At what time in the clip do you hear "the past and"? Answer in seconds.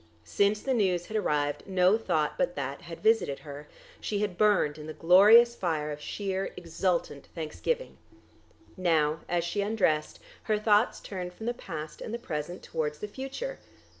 11.45-12.15